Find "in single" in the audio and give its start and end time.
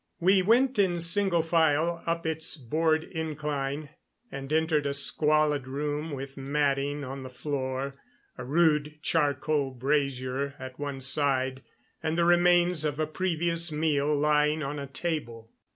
0.79-1.43